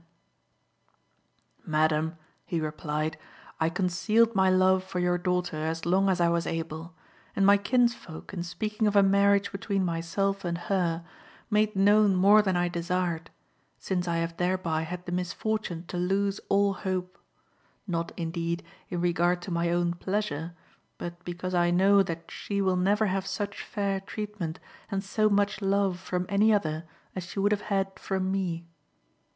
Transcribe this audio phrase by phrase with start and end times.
[1.57, 1.71] "FIRST 'DAT: TALE IX.
[1.71, 1.71] 17"
[2.09, 3.19] Madam," he replied,"
[3.61, 6.95] I concealed my love for your daughter as long as I was able;
[7.35, 11.05] and my kinsfolk, in speaking of a marriage between myself and her,
[11.51, 13.29] made known more than I de sired,
[13.77, 17.15] since I have thereby had the misfortune to lose all hope;
[17.85, 20.55] not, indeed, in regard to my own pleasure,
[20.97, 24.59] but because I know that she will never have such fair treatment
[24.89, 28.65] and so much love from any other as she would have had from me.